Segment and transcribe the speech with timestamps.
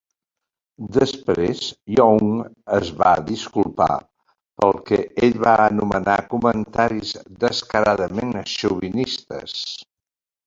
[0.95, 1.59] Després,
[1.97, 2.31] Young
[2.77, 3.89] es va disculpar
[4.63, 7.13] pel que ell va anomenar comentaris
[7.45, 9.55] descaradament xovinistes.